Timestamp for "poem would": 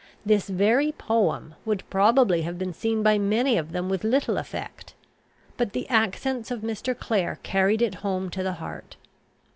0.93-1.87